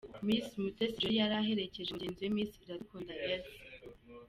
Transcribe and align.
Miss 0.25 0.47
Mutesi 0.61 0.99
Joly 1.01 1.17
yari 1.19 1.35
yaherekeje 1.37 1.89
mugenzi 1.93 2.19
we 2.23 2.31
Miss 2.35 2.51
Iradukunda 2.63 3.13
Elsa. 3.31 3.57